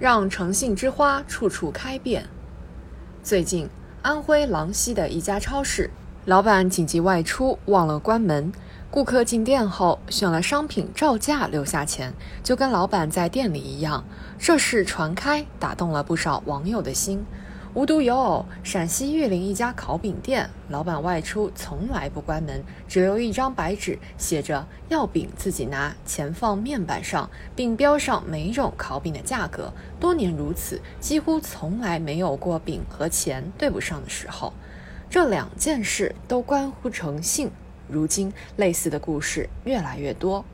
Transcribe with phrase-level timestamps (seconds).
[0.00, 2.28] 让诚信之花处处开遍。
[3.22, 3.68] 最近，
[4.02, 5.90] 安徽郎溪的一家超市，
[6.24, 8.52] 老板紧急外出忘了关门，
[8.90, 12.14] 顾客进店后选了商品照价留下钱，
[12.44, 14.04] 就跟老板在店里一样。
[14.38, 17.24] 这事传开，打动了不少网友的心。
[17.78, 29.72] 无独有偶，陕西榆林一家烤饼店老板外出从来不关门，只留一张白纸，写着“要饼自己拿，钱放面板上”，并标上每种烤饼的价格。
[30.00, 34.52] 多年如此，几乎从来没有过饼和钱对不上的时候。
[35.08, 37.48] 这两件事都关乎诚信。
[37.86, 40.44] 如今，类似的故事越来越多。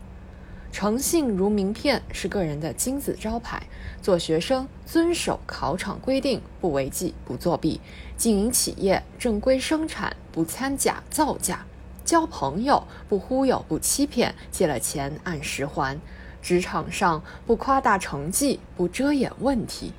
[0.74, 3.62] 诚信如名片，是个人的金字招牌。
[4.02, 7.78] 做学生遵守考场规定，不违纪不作弊；
[8.16, 11.58] 经营企业正规生产，不掺假造假；
[12.04, 15.96] 交朋友不忽悠不欺骗，借了钱按时还；
[16.42, 19.92] 职场上不夸大成绩，不遮掩问题。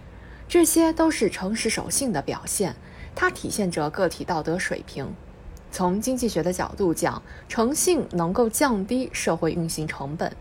[0.49, 2.75] 这些都是诚实守信的表现，
[3.15, 5.07] 它体现着个体道德水平。
[5.71, 10.35] 从经济学的角度讲，诚信能够降低社会运行成本。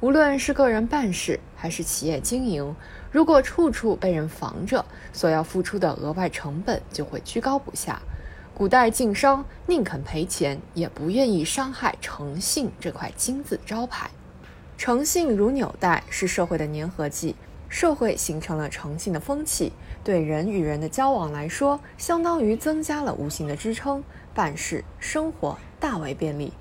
[0.00, 2.76] 无论是个人办事还是企业经营，
[3.10, 8.00] 如果处处被人防着，所要付出的额外成本就会居高不下。
[8.54, 14.08] 古代晋商宁肯赔钱，也不愿意伤害诚信这块金字招牌。
[14.76, 17.34] 诚信如纽带，是社会的粘合剂。
[17.68, 24.02] 社会形成了诚信的风气，对人与人的交往来说，相当于增加了无形的支撑，
[24.32, 26.52] 办事生活大为便利。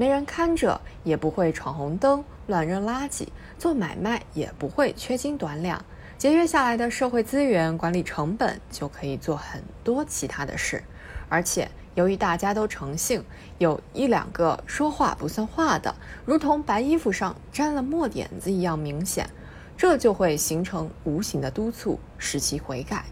[0.00, 3.26] 没人看着，也不会闯红灯、乱扔垃圾；
[3.58, 5.84] 做买卖也不会缺斤短两。
[6.16, 10.82] 节约下来的社会资源，管理成本就可以做很多其他的事。
[11.28, 13.22] 而且，由于大家都诚信，
[13.58, 19.28] 有一两个说话不算话的，如同白衣服上沾了墨点子一样明显，
[19.76, 23.04] 这就会形成无形的督促，使其悔改。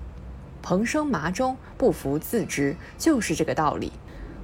[0.63, 3.93] 蓬生麻中，不服自知，就是这个道理。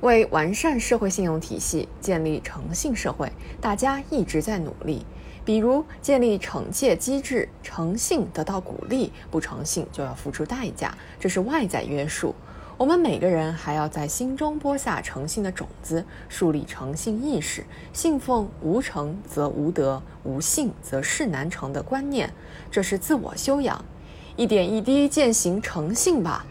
[0.04, 5.02] 为完善社会信用体系，建立诚信社会，大家一直在努力。
[5.46, 12.34] 比如建立惩戒机制，诚信得到鼓励，不诚信就要付出代价，这是外在约束。
[12.76, 17.64] 我们每个人还要在心中播下诚信的种子，树立诚信意识，
[17.94, 22.30] 信奉“无诚则无德，无信则事难成”的观念，
[22.70, 23.82] 这是自我修养，
[24.36, 26.44] 一点一滴践行诚信吧。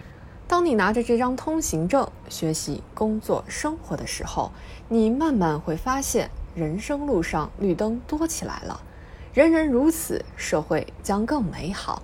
[0.48, 4.52] 当你拿着这张通行证学习、工作、生活的时候，
[4.88, 8.82] 你慢慢会发现，人生路上绿灯多起来了。
[9.34, 12.04] 人人如此，社会将更美好。